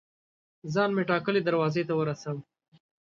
ځان 0.73 0.89
مې 0.95 1.03
ټاکلي 1.09 1.41
دروازې 1.43 1.83
ته 1.87 1.93
ورساوه. 1.95 2.41